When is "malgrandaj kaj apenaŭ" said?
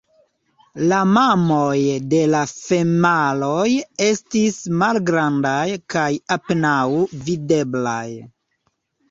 4.81-6.75